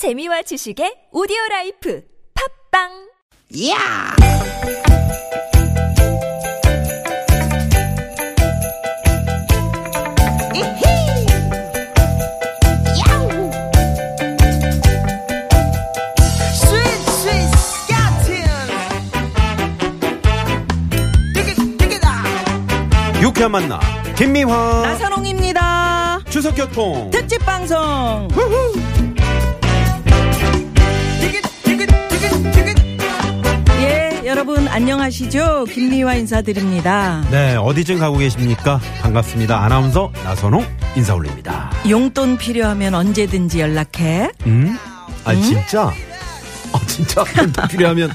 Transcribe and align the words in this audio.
재미와 0.00 0.40
지식의 0.40 1.12
오디오 1.12 1.36
라이프 1.50 2.00
팝빵! 2.72 2.88
야! 3.68 3.76
유쾌한 23.20 23.50
만나 23.50 23.78
김미화. 24.16 24.80
나선홍입니다. 24.82 26.20
추석 26.30 26.54
교통. 26.54 27.10
특집 27.10 27.44
방송. 27.44 28.28
디귿 28.28 28.89
여러분 34.30 34.68
안녕하시죠? 34.68 35.64
김미화 35.64 36.14
인사드립니다. 36.14 37.20
네 37.32 37.56
어디쯤 37.56 37.98
가고 37.98 38.16
계십니까 38.16 38.80
반갑습니다 39.02 39.60
아나운서 39.64 40.12
나선홍 40.22 40.64
인사 40.94 41.16
올립니다 41.16 41.68
용돈 41.88 42.38
필요하면 42.38 42.94
언제든지 42.94 43.58
연락해. 43.58 44.30
음? 44.46 44.78
아 45.24 45.34
진짜? 45.34 45.92
아 46.72 46.80
진짜 46.86 47.24
또 47.52 47.66
필요하면 47.66 48.12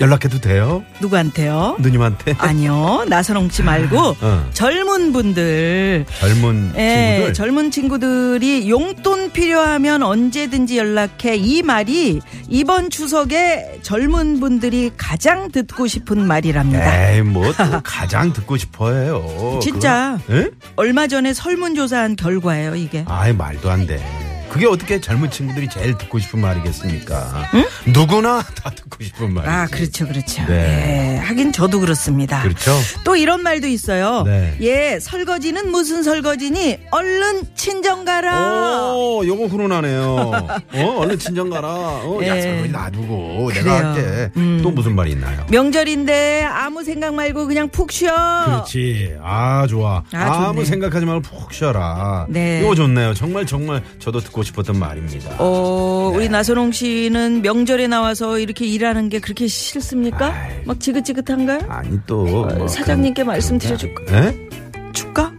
연락해도 0.00 0.40
돼요? 0.40 0.84
누구한테요? 1.00 1.76
누님한테? 1.80 2.34
아니요, 2.38 3.04
나선홍 3.08 3.50
씨 3.50 3.62
말고 3.62 3.98
어. 4.20 4.50
젊은 4.52 5.12
분들. 5.12 6.04
젊은 6.20 6.72
예, 6.76 7.14
친구들 7.16 7.34
젊은 7.34 7.70
친구들이 7.70 8.68
용돈 8.70 9.32
필요하면 9.32 10.02
언제든지 10.02 10.76
연락해. 10.78 11.36
이 11.36 11.62
말이 11.62 12.20
이번 12.48 12.90
추석에 12.90 13.78
젊은 13.82 14.40
분들이 14.40 14.90
가장 14.96 15.50
듣고 15.50 15.86
싶은 15.86 16.26
말이랍니다. 16.26 17.12
에이 17.12 17.22
뭐 17.22 17.46
또 17.56 17.80
가장 17.82 18.32
듣고 18.32 18.56
싶어 18.56 18.92
해요 18.92 19.58
진짜. 19.62 20.18
예? 20.30 20.50
얼마 20.76 21.06
전에 21.06 21.32
설문조사한 21.32 22.16
결과예요, 22.16 22.74
이게. 22.76 23.04
아이 23.08 23.32
말도 23.32 23.70
안 23.70 23.86
돼 23.86 24.02
그게 24.48 24.66
어떻게 24.66 25.00
젊은 25.00 25.30
친구들이 25.30 25.68
제일 25.68 25.98
듣고 25.98 26.18
싶은 26.18 26.40
말이겠습니까 26.40 27.50
누구나 27.86 28.42
다 28.62 28.70
듣고 28.70 29.02
싶은 29.04 29.34
말이지 29.34 29.50
아, 29.52 29.66
그렇죠, 29.66 30.06
그렇죠. 30.06 30.44
네. 30.46 31.14
예, 31.14 31.18
하긴 31.18 31.52
저도 31.52 31.80
그렇습니다. 31.80 32.42
그렇죠 32.42 32.72
또 33.04 33.16
이런 33.16 33.42
말도 33.42 33.66
있어요. 33.66 34.22
네. 34.24 34.56
예, 34.60 34.98
설거지는 35.00 35.70
무슨 35.70 36.02
설거지니? 36.02 36.78
얼른 36.90 37.42
친정 37.54 38.04
가라. 38.04 38.92
오, 38.94 39.26
요거 39.26 39.46
훈훈하네요. 39.46 40.16
어, 40.74 40.94
얼른 40.98 41.18
친정 41.18 41.50
가라. 41.50 41.68
어, 41.68 42.20
야, 42.24 42.36
예. 42.36 42.42
설거지 42.42 42.68
놔두고 42.70 43.46
그래요. 43.46 43.64
내가 43.64 43.76
할게. 43.94 44.30
음. 44.36 44.60
또 44.62 44.70
무슨 44.70 44.94
말이 44.94 45.10
있나요? 45.12 45.44
명절인데 45.50 46.44
아무 46.44 46.84
생각 46.84 47.14
말고 47.14 47.46
그냥 47.46 47.68
푹 47.68 47.92
쉬어. 47.92 48.12
그렇지. 48.46 49.16
아, 49.22 49.66
좋아. 49.68 50.02
아, 50.12 50.18
아, 50.48 50.52
무. 50.52 50.64
생각하지 50.64 51.04
말고 51.06 51.22
푹 51.22 51.52
쉬어라. 51.52 52.26
네. 52.28 52.60
이거 52.62 52.74
좋네요. 52.74 53.14
정말 53.14 53.46
정말 53.46 53.82
저도 53.98 54.20
듣고 54.20 54.35
싶었던 54.42 54.78
말입니다. 54.78 55.36
어, 55.38 56.08
네. 56.12 56.16
우리 56.16 56.28
나선홍 56.28 56.72
씨는 56.72 57.42
명절에 57.42 57.86
나와서 57.86 58.38
이렇게 58.38 58.66
일하는 58.66 59.08
게 59.08 59.18
그렇게 59.20 59.46
싫습니까? 59.46 60.26
아이. 60.32 60.62
막 60.64 60.80
지긋지긋한가요? 60.80 61.60
아니 61.68 61.98
또뭐 62.06 62.68
사장님께 62.68 63.22
그런- 63.22 63.26
말씀 63.34 63.58
드려줄까? 63.58 64.02
예? 64.14 64.48
줄까? 64.92 65.32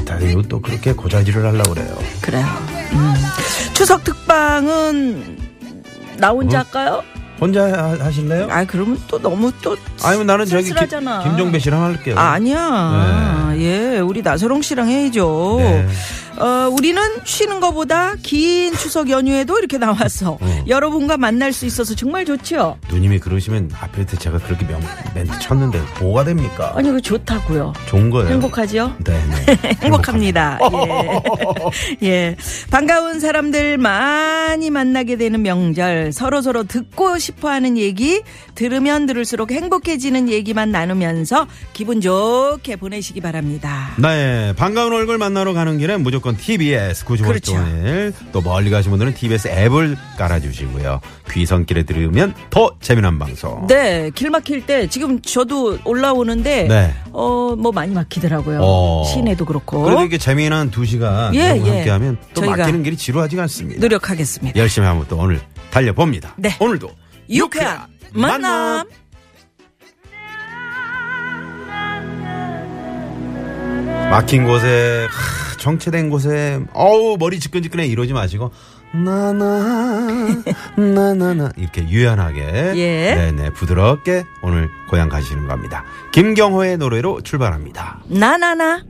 어따리고 0.00 0.42
또 0.42 0.60
그렇게 0.60 0.92
고자질을 0.92 1.44
하려고 1.44 1.74
그래요. 1.74 1.98
그래요. 2.22 2.46
음. 2.92 3.14
추석 3.74 4.02
특방은 4.04 5.36
나 6.18 6.30
혼자 6.30 6.58
어? 6.58 6.62
할까요? 6.64 7.02
혼자 7.40 7.64
하- 7.66 8.04
하실래요? 8.04 8.48
아, 8.50 8.64
그러면 8.64 8.98
또 9.06 9.16
너무 9.20 9.52
또 9.62 9.76
아니면 10.02 10.26
나는 10.26 10.44
저기 10.44 10.72
김. 10.72 10.88
김종배 11.22 11.60
씨랑 11.60 11.84
할게요. 11.84 12.16
아, 12.18 12.32
아니야. 12.32 13.52
예, 13.58 14.00
우리 14.00 14.22
나서롱 14.22 14.60
씨랑 14.62 14.88
해야죠. 14.88 15.56
네. 15.60 15.86
어, 16.40 16.68
우리는 16.70 17.02
쉬는 17.24 17.60
것보다 17.60 18.14
긴 18.22 18.72
추석 18.74 19.10
연휴에도 19.10 19.58
이렇게 19.58 19.78
나와서 19.78 20.38
어. 20.40 20.64
여러분과 20.66 21.16
만날 21.16 21.52
수 21.52 21.66
있어서 21.66 21.94
정말 21.94 22.24
좋죠. 22.24 22.78
누님이 22.90 23.18
그러시면 23.18 23.70
앞에 23.80 24.06
제가 24.06 24.38
그렇게 24.38 24.66
명, 24.66 24.80
멘트 25.14 25.38
쳤는데 25.38 25.80
뭐가 26.00 26.24
됩니까? 26.24 26.72
아니, 26.76 26.90
그 26.90 27.00
좋다고요. 27.00 27.72
좋은 27.86 28.10
거예요. 28.10 28.30
행복하죠? 28.30 28.94
네, 29.04 29.20
네. 29.46 29.58
행복합니다. 29.82 30.58
예. 30.72 31.22
예. 32.08 32.36
반가운 32.70 33.20
사람들 33.20 33.78
많이 33.78 34.70
만나게 34.70 35.16
되는 35.16 35.42
명절, 35.42 36.12
서로 36.12 36.42
서로 36.42 36.64
듣고 36.64 37.18
싶어 37.18 37.48
하는 37.50 37.76
얘기, 37.76 38.22
들으면 38.54 39.06
들을수록 39.06 39.50
행복해지는 39.50 40.28
얘기만 40.28 40.70
나누면서 40.70 41.46
기분 41.72 42.00
좋게 42.00 42.76
보내시기 42.76 43.20
바랍니다. 43.20 43.90
네, 43.96 44.52
반가운 44.56 44.92
얼굴 44.92 45.18
만나러 45.18 45.52
가는 45.52 45.78
길에 45.78 45.96
무조건 45.96 46.27
TBS 46.36 47.04
95.1 47.04 47.24
그렇죠. 47.24 47.54
또 48.32 48.40
멀리 48.40 48.70
가신 48.70 48.90
분들은 48.90 49.14
TBS 49.14 49.48
앱을 49.48 49.96
깔아주시고요. 50.16 51.00
귀성길에 51.30 51.84
들으면 51.84 52.34
더 52.50 52.74
재미난 52.80 53.18
방송. 53.18 53.66
네, 53.66 54.10
길 54.14 54.30
막힐 54.30 54.66
때 54.66 54.86
지금 54.88 55.20
저도 55.20 55.78
올라오는데 55.84 56.68
네. 56.68 56.94
어뭐 57.12 57.72
많이 57.72 57.94
막히더라고요. 57.94 58.60
어. 58.62 59.04
시내도 59.04 59.44
그렇고 59.44 59.82
그래도 59.82 60.00
이렇게 60.00 60.18
재미난 60.18 60.70
두 60.70 60.84
시간 60.84 61.34
예, 61.34 61.60
예. 61.64 61.70
함께하면 61.70 62.18
또 62.34 62.42
막히는 62.42 62.82
길이 62.82 62.96
지루하지가 62.96 63.42
않습니다. 63.42 63.80
노력하겠습니다. 63.80 64.58
열심히 64.58 64.86
한번 64.86 65.06
또 65.08 65.16
오늘 65.18 65.40
달려봅니다. 65.70 66.34
네. 66.36 66.56
오늘도 66.60 66.90
유쾌한 67.30 67.86
만남. 68.12 68.86
막힌 74.10 74.46
곳에 74.46 75.06
하, 75.10 75.37
정체된 75.68 76.08
곳에 76.08 76.60
어우 76.72 77.16
머리 77.18 77.38
지끈지끈해 77.38 77.86
이러지 77.86 78.14
마시고 78.14 78.50
나나 78.92 80.42
나나나 80.76 81.52
이렇게 81.58 81.86
유연하게 81.86 82.72
예. 82.76 83.14
네네 83.14 83.50
부드럽게 83.50 84.24
오늘 84.42 84.70
고향 84.88 85.10
가시는 85.10 85.46
겁니다. 85.46 85.84
김경호의 86.12 86.78
노래로 86.78 87.20
출발합니다. 87.20 88.00
나나나 88.06 88.82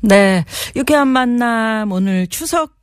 네, 0.00 0.44
유쾌한 0.76 1.08
만남 1.08 1.90
오늘 1.92 2.26
추석 2.28 2.78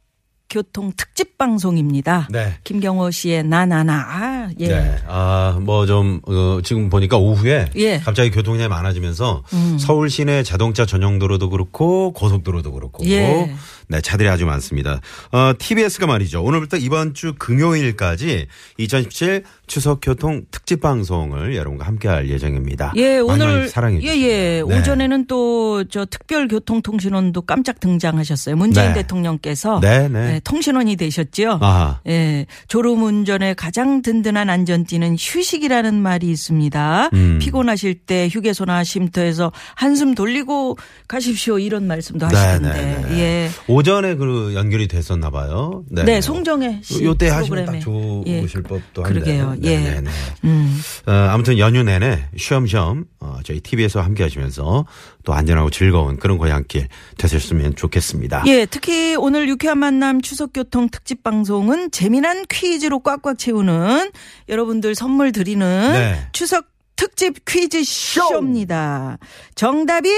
교통 0.49 0.93
특집 0.95 1.37
방송입니다. 1.37 2.27
네. 2.31 2.53
김경호 2.63 3.11
씨의 3.11 3.43
나나나 3.43 3.93
아, 3.93 4.49
예. 4.59 4.67
네. 4.67 4.97
아, 5.07 5.57
뭐 5.61 5.85
좀, 5.85 6.21
어, 6.27 6.59
지금 6.63 6.89
보니까 6.89 7.17
오후에. 7.17 7.71
예. 7.75 7.95
음. 7.95 8.01
갑자기 8.03 8.29
교통량이 8.31 8.69
많아지면서 8.69 9.43
서울 9.79 10.09
시내 10.09 10.43
자동차 10.43 10.85
전용도로도 10.85 11.49
그렇고 11.49 12.13
고속도로도 12.13 12.71
그렇고. 12.71 13.05
예. 13.05 13.55
네, 13.87 14.01
차들이 14.01 14.29
아주 14.29 14.45
많습니다. 14.45 15.01
어, 15.31 15.53
TBS가 15.57 16.07
말이죠. 16.07 16.43
오늘부터 16.43 16.77
이번 16.77 17.13
주 17.13 17.33
금요일까지 17.37 18.47
2017 18.77 19.43
추석 19.67 19.99
교통 20.01 20.43
특집 20.51 20.81
방송을 20.81 21.55
여러분과 21.55 21.85
함께 21.85 22.07
할 22.07 22.29
예정입니다. 22.29 22.93
예, 22.95 23.17
오늘 23.19 23.67
사랑해 23.69 23.99
예. 24.01 24.07
예. 24.07 24.63
네. 24.67 24.79
오전에는 24.79 25.25
또 25.27 25.75
저 25.89 26.05
특별 26.05 26.47
교통 26.47 26.81
통신원도 26.81 27.41
깜짝 27.41 27.79
등장하셨어요. 27.79 28.55
문재인 28.55 28.89
네. 28.89 29.01
대통령께서 29.01 29.79
네, 29.81 30.07
네. 30.07 30.39
통신원이 30.43 30.95
되셨죠. 30.95 31.59
아하. 31.61 31.99
예, 32.07 32.45
졸음 32.67 33.03
운전에 33.03 33.53
가장 33.53 34.01
든든한 34.01 34.49
안전띠는 34.49 35.15
휴식이라는 35.19 35.93
말이 35.95 36.29
있습니다. 36.29 37.09
음. 37.13 37.39
피곤하실 37.41 37.95
때 38.05 38.29
휴게소나 38.31 38.83
쉼터에서 38.83 39.51
한숨 39.75 40.15
돌리고 40.15 40.77
가십시오 41.07 41.59
이런 41.59 41.87
말씀도 41.87 42.27
네, 42.27 42.35
하시던데. 42.35 42.81
네, 42.85 43.07
네. 43.09 43.19
예. 43.19 43.49
오전에 43.67 44.15
그 44.15 44.53
연결이 44.55 44.87
됐었나 44.87 45.29
봐요. 45.29 45.83
네. 45.89 46.03
네, 46.03 46.21
송정혜 46.21 46.81
씨 46.83 47.03
요때 47.03 47.29
하시면. 47.29 47.65
딱 47.65 47.75
예. 47.75 47.79
좋으실 47.79 48.63
법도 48.63 49.03
한데. 49.03 49.13
그러게요. 49.19 49.54
네, 49.59 49.71
예. 49.71 49.79
네, 49.79 50.01
네. 50.01 50.11
음. 50.43 50.81
어, 51.07 51.11
아무튼 51.11 51.57
연휴 51.57 51.83
내내 51.83 52.29
쉬엄쉬엄 52.37 53.05
어, 53.19 53.37
저희 53.43 53.59
TV에서 53.59 54.01
함께 54.01 54.23
하시면서 54.23 54.85
또 55.23 55.33
안전하고 55.33 55.69
즐거운 55.69 56.17
그런 56.17 56.37
고향길 56.37 56.87
되셨으면 57.17 57.75
좋겠습니다. 57.75 58.43
예, 58.47 58.65
특히 58.65 59.15
오늘 59.15 59.47
유쾌한 59.49 59.77
만남 59.79 60.21
추석교통 60.21 60.89
특집 60.89 61.23
방송은 61.23 61.91
재미난 61.91 62.45
퀴즈로 62.49 62.99
꽉꽉 62.99 63.37
채우는 63.37 64.11
여러분들 64.49 64.95
선물 64.95 65.31
드리는 65.31 65.91
네. 65.93 66.27
추석 66.31 66.65
특집 66.95 67.43
퀴즈 67.45 67.83
쇼입니다. 67.83 69.17
정답이 69.55 70.09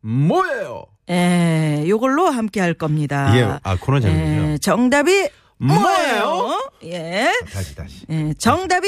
뭐예요? 0.00 0.86
예, 1.08 1.84
요걸로 1.86 2.26
함께 2.26 2.60
할 2.60 2.74
겁니다. 2.74 3.30
이게 3.34 3.46
아 3.62 3.76
코너 3.76 4.00
제목이죠. 4.00 4.52
예, 4.52 4.58
정답이 4.58 5.28
뭐예요? 5.58 6.70
예. 6.84 7.30
다시 7.52 7.74
다시. 7.74 8.04
예, 8.10 8.32
정답이 8.38 8.86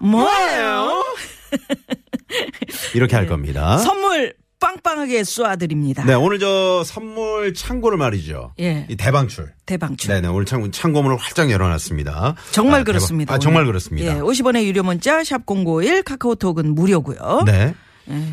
뭐예요? 0.00 1.02
이렇게 2.94 3.16
할 3.16 3.26
겁니다. 3.26 3.78
선물 3.78 4.34
빵빵하게 4.60 5.24
쏘아드립니다. 5.24 6.04
네, 6.04 6.12
오늘 6.12 6.38
저 6.38 6.84
선물 6.84 7.54
창고를 7.54 7.96
말이죠. 7.96 8.52
예. 8.60 8.86
이 8.90 8.96
대방출. 8.96 9.52
대방출. 9.64 10.12
네네, 10.12 10.28
오늘 10.28 10.44
창고, 10.44 10.70
창고문을 10.70 11.16
활짝 11.16 11.50
열어놨습니다. 11.50 12.34
정말 12.50 12.82
아, 12.82 12.84
그렇습니다. 12.84 13.30
대박. 13.30 13.32
아, 13.32 13.36
오늘. 13.36 13.42
정말 13.42 13.64
그렇습니다. 13.64 14.16
예, 14.16 14.20
50원의 14.20 14.64
유료 14.64 14.82
문자 14.82 15.24
샵 15.24 15.46
#051 15.46 16.04
카카오톡은 16.04 16.74
무료고요. 16.74 17.44
네. 17.46 17.74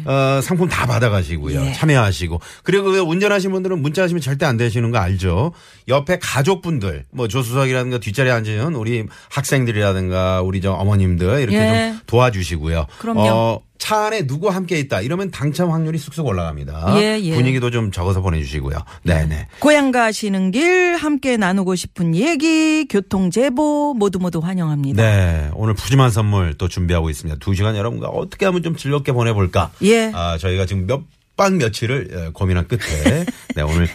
어, 0.05 0.39
상품 0.41 0.67
다 0.69 0.85
받아가시고요. 0.85 1.65
예. 1.65 1.73
참여하시고. 1.73 2.39
그리고 2.63 2.85
그 2.85 2.99
운전하시는 2.99 3.51
분들은 3.51 3.81
문자 3.81 4.03
하시면 4.03 4.21
절대 4.21 4.45
안 4.45 4.57
되시는 4.57 4.91
거 4.91 4.97
알죠? 4.97 5.53
옆에 5.87 6.19
가족분들, 6.19 7.05
뭐 7.11 7.27
조수석이라든가 7.27 7.99
뒷자리에 7.99 8.31
앉은 8.31 8.75
우리 8.75 9.05
학생들이라든가 9.29 10.41
우리 10.41 10.61
저 10.61 10.71
어머님들 10.71 11.41
이렇게 11.41 11.57
예. 11.57 11.91
좀 11.91 11.99
도와주시고요. 12.07 12.87
그럼요. 12.99 13.21
어, 13.21 13.61
차 13.87 14.07
안에 14.07 14.27
누구 14.27 14.49
함께 14.49 14.77
있다 14.79 14.99
이러면 14.99 15.31
당첨 15.31 15.71
확률이 15.71 15.97
쑥쑥 15.97 16.25
올라갑니다. 16.25 16.95
예, 16.97 17.17
예. 17.21 17.33
분위기도 17.33 17.71
좀 17.71 17.89
적어서 17.89 18.19
보내주시고요. 18.19 18.77
네네. 19.03 19.47
고향 19.59 19.93
가시는 19.93 20.51
길 20.51 20.97
함께 20.97 21.37
나누고 21.37 21.75
싶은 21.75 22.13
얘기, 22.13 22.85
교통 22.89 23.31
제보 23.31 23.93
모두 23.93 24.19
모두 24.19 24.39
환영합니다. 24.39 25.01
네. 25.01 25.49
오늘 25.53 25.73
푸짐한 25.73 26.11
선물 26.11 26.55
또 26.57 26.67
준비하고 26.67 27.09
있습니다. 27.09 27.39
두 27.39 27.55
시간 27.55 27.77
여러분과 27.77 28.09
어떻게 28.09 28.45
하면 28.45 28.61
좀 28.61 28.75
즐겁게 28.75 29.13
보내볼까? 29.13 29.71
예. 29.83 30.11
아, 30.13 30.37
저희가 30.37 30.65
지금 30.65 30.85
몇박 30.85 31.53
며칠을 31.53 32.09
어, 32.13 32.31
고민한 32.33 32.67
끝에 32.67 33.23
네, 33.55 33.61
오늘 33.61 33.87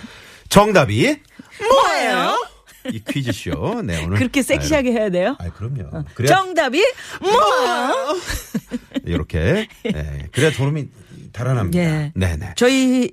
정답이 0.48 1.16
뭐예요? 1.68 2.51
이 2.90 3.00
퀴즈쇼. 3.06 3.82
네, 3.84 4.04
오늘. 4.04 4.18
그렇게 4.18 4.42
섹시하게 4.42 4.92
해야 4.92 5.10
돼요? 5.10 5.36
아, 5.38 5.48
그럼요. 5.50 6.04
그래야 6.14 6.36
정답이 6.36 6.82
뭐예요? 7.22 8.18
이렇게. 9.04 9.68
네, 9.84 10.28
그래야 10.32 10.50
도움이 10.52 10.88
달아납니다. 11.32 11.78
예. 11.78 12.12
네네. 12.14 12.54
저희 12.56 13.10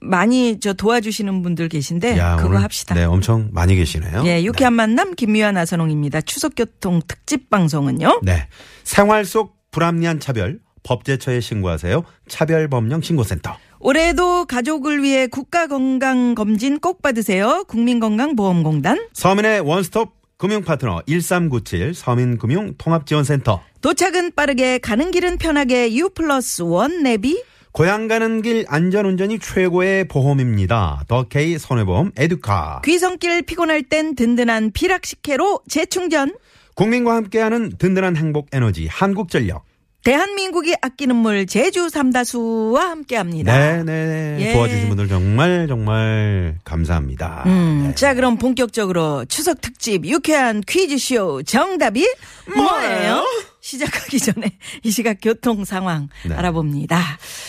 많이 0.00 0.60
저 0.60 0.72
도와주시는 0.74 1.42
분들 1.42 1.68
계신데 1.68 2.18
야, 2.18 2.36
그거 2.36 2.50
오늘, 2.50 2.62
합시다. 2.62 2.94
네, 2.94 3.04
엄청 3.04 3.48
많이 3.52 3.74
계시네요. 3.74 4.22
예, 4.26 4.42
유쾌한 4.44 4.74
만남 4.74 5.14
김미화 5.14 5.52
나선홍입니다. 5.52 6.20
추석교통 6.22 7.02
특집 7.06 7.48
방송은요. 7.50 8.20
네. 8.22 8.46
생활 8.84 9.24
속 9.24 9.56
불합리한 9.70 10.20
차별, 10.20 10.58
법제처에 10.82 11.40
신고하세요. 11.40 12.04
차별법령 12.28 13.00
신고센터. 13.00 13.56
올해도 13.84 14.44
가족을 14.44 15.02
위해 15.02 15.26
국가건강검진 15.26 16.78
꼭 16.78 17.02
받으세요. 17.02 17.64
국민건강보험공단. 17.66 19.08
서민의 19.12 19.60
원스톱 19.60 20.12
금융파트너 20.36 21.02
1397 21.06 21.92
서민금융통합지원센터. 21.92 23.60
도착은 23.80 24.32
빠르게 24.36 24.78
가는 24.78 25.10
길은 25.10 25.38
편하게 25.38 25.94
U 25.96 26.10
플러스 26.10 26.62
원 26.62 27.02
내비. 27.02 27.42
고향 27.72 28.06
가는 28.06 28.40
길 28.42 28.64
안전운전이 28.68 29.40
최고의 29.40 30.06
보험입니다. 30.06 31.02
더케이 31.08 31.58
손해보험 31.58 32.12
에듀카. 32.16 32.82
귀성길 32.84 33.42
피곤할 33.42 33.82
땐 33.82 34.14
든든한 34.14 34.70
비락식혜로 34.72 35.62
재충전. 35.68 36.36
국민과 36.76 37.16
함께하는 37.16 37.72
든든한 37.78 38.16
행복 38.16 38.46
에너지 38.52 38.86
한국전력. 38.86 39.64
대한민국이 40.04 40.74
아끼는 40.80 41.14
물 41.14 41.46
제주 41.46 41.88
삼다수와 41.88 42.90
함께합니다. 42.90 43.82
네네. 43.84 44.36
예. 44.40 44.52
도와주신 44.52 44.88
분들 44.88 45.08
정말 45.08 45.66
정말 45.68 46.58
감사합니다. 46.64 47.44
음, 47.46 47.84
네. 47.88 47.94
자 47.94 48.14
그럼 48.14 48.36
본격적으로 48.36 49.24
추석 49.26 49.60
특집 49.60 50.04
유쾌한 50.04 50.60
퀴즈 50.66 50.98
쇼 50.98 51.42
정답이 51.44 52.06
뭐예요? 52.56 53.24
시작하기 53.60 54.18
전에 54.18 54.58
이 54.82 54.90
시각 54.90 55.18
교통 55.22 55.64
상황 55.64 56.08
네. 56.28 56.34
알아봅니다. 56.34 57.00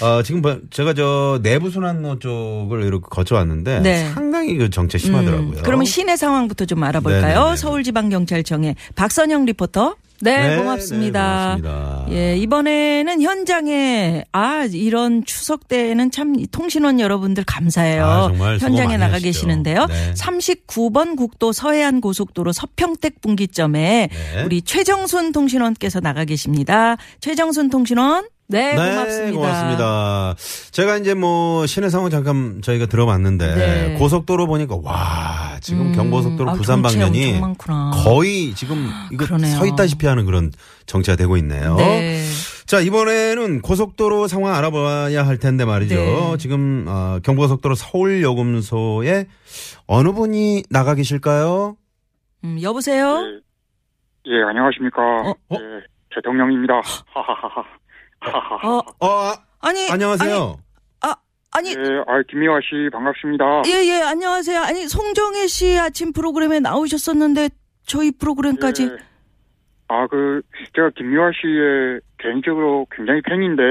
어, 0.03 0.21
지금 0.21 0.41
뭐 0.44 0.59
제가 0.69 0.94
저 0.94 1.39
내부 1.41 1.71
순환로 1.71 2.19
쪽을 2.19 2.83
이렇게 2.83 3.06
거쳐왔는데 3.09 3.79
네. 3.79 4.09
상당히 4.13 4.56
그 4.56 4.69
정체 4.69 4.99
심하더라고요. 4.99 5.57
음, 5.57 5.61
그러면 5.63 5.85
시내 5.85 6.15
상황부터 6.15 6.65
좀 6.65 6.83
알아볼까요? 6.83 7.39
네네네. 7.39 7.56
서울지방경찰청의 7.57 8.75
박선영 8.94 9.45
리포터. 9.45 9.95
네, 10.23 10.49
네, 10.49 10.57
고맙습니다. 10.57 11.55
네, 11.55 11.61
고맙습니다. 11.61 12.05
예, 12.11 12.37
이번에는 12.37 13.21
현장에 13.21 14.23
아 14.31 14.65
이런 14.71 15.25
추석 15.25 15.67
때에는 15.67 16.11
참 16.11 16.33
통신원 16.51 16.99
여러분들 16.99 17.43
감사해요. 17.45 18.05
아, 18.05 18.57
현장에 18.57 18.97
나가 18.97 19.15
하시죠. 19.15 19.27
계시는데요. 19.27 19.85
네. 19.85 20.13
39번 20.13 21.17
국도 21.17 21.51
서해안 21.51 22.01
고속도로 22.01 22.51
서평택 22.51 23.21
분기점에 23.21 24.09
네. 24.11 24.43
우리 24.43 24.61
최정순 24.61 25.31
통신원께서 25.31 25.99
나가 25.99 26.25
계십니다. 26.25 26.97
최정순 27.19 27.69
통신원. 27.69 28.25
네, 28.48 28.75
네, 28.75 28.92
고맙습니다. 28.92 29.38
고맙습니다. 29.38 30.36
제가 30.72 30.98
이제 30.98 31.13
뭐 31.13 31.66
시내 31.66 31.90
상황 31.90 32.10
잠깐 32.10 32.62
저희가 32.62 32.86
들어봤는데 32.86 33.56
네. 33.56 33.95
고속도로 33.98 34.48
보니까 34.48 34.78
와 34.84 35.57
지금 35.62 35.94
경부고속도로 35.94 36.51
아, 36.51 36.54
부산 36.54 36.81
방면이. 36.81 37.42
거의 38.04 38.54
지금 38.54 38.90
이거 39.12 39.25
그러네요. 39.25 39.56
서 39.57 39.66
있다시피 39.66 40.06
하는 40.07 40.25
그런 40.25 40.51
정체가 40.86 41.16
되고 41.16 41.38
있네요. 41.38 41.75
네. 41.78 42.24
자 42.66 42.80
이번에는 42.80 43.62
고속도로 43.62 44.28
상황 44.28 44.54
알아봐야 44.56 45.25
할 45.25 45.38
텐데 45.38 45.63
말이죠. 45.66 45.95
네. 45.95 46.38
지금 46.38 46.86
어, 46.88 47.19
경부고속도로 47.24 47.75
서울 47.75 48.22
요금소에 48.22 49.28
어느 49.88 50.12
분이 50.12 50.63
나가 50.69 50.95
계실까요? 50.95 51.78
음, 52.44 52.60
여보세요? 52.62 53.24
예, 54.28 54.31
안녕하십니까. 54.50 55.01
어? 55.01 55.34
예, 55.54 55.57
대통령입니다. 56.13 56.74
하하하하. 57.13 57.63
하하하. 58.23 58.67
어, 58.67 58.83
어 58.99 59.07
아, 59.07 59.37
아니. 59.59 59.89
안녕하세요. 59.89 60.35
아니, 60.35 60.57
아, 61.01 61.15
아니, 61.51 61.69
예, 61.69 62.03
아, 62.07 62.21
김미화 62.29 62.59
씨 62.61 62.89
반갑습니다. 62.91 63.63
예, 63.67 63.85
예, 63.87 64.01
안녕하세요. 64.01 64.61
아니, 64.61 64.87
송정혜 64.87 65.47
씨 65.47 65.77
아침 65.77 66.13
프로그램에 66.13 66.59
나오셨었는데, 66.59 67.49
저희 67.85 68.11
프로그램까지. 68.11 68.83
예. 68.83 68.97
아, 69.89 70.07
그, 70.07 70.41
제가 70.75 70.91
김미화 70.95 71.31
씨의 71.39 72.01
개인적으로 72.17 72.87
굉장히 72.91 73.21
팬인데, 73.21 73.63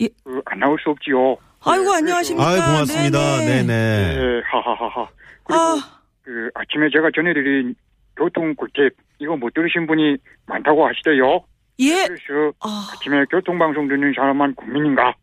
예. 0.00 0.08
그, 0.24 0.40
안 0.46 0.60
나올 0.60 0.78
수 0.82 0.90
없지요. 0.90 1.36
아이고, 1.64 1.92
예, 1.92 1.96
안녕하십니까. 1.98 2.48
아유 2.48 2.60
고맙습니다. 2.60 3.18
네네. 3.38 3.62
네네. 3.62 4.18
예, 4.18 4.42
하하하하. 4.46 5.08
그리고, 5.44 5.60
아, 5.60 6.00
그, 6.22 6.50
아침에 6.54 6.88
제가 6.92 7.10
전해드린 7.14 7.74
교통 8.16 8.54
꿀팁, 8.54 8.94
이거 9.18 9.36
못 9.36 9.54
들으신 9.54 9.86
분이 9.86 10.16
많다고 10.46 10.86
하시대요. 10.86 11.44
예. 11.78 12.06
그래서, 12.06 12.52
아, 12.60 12.88
아침에 12.92 13.24
교통방송 13.30 13.88
듣는 13.88 14.12
사람만 14.14 14.54
국민인가? 14.54 15.14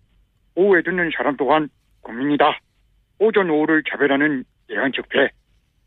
오후에 0.55 0.81
듣는 0.83 1.09
사람 1.15 1.37
또한 1.37 1.69
국민이다. 2.01 2.59
오전 3.19 3.49
오후를 3.49 3.83
차별하는 3.89 4.43
예한 4.71 4.91
적폐. 4.95 5.29